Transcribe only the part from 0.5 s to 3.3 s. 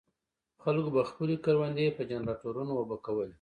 خلکو به خپلې کروندې په جنراټورونو اوبه کولې.